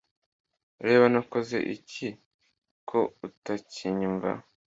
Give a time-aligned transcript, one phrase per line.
[0.85, 2.07] Reba Nakoze iki
[2.89, 4.29] ko utakinyumva